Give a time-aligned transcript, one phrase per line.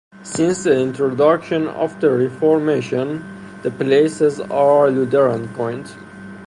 [0.23, 3.23] Since the introduction of the Reformation,
[3.61, 5.91] the places are Lutheran coined.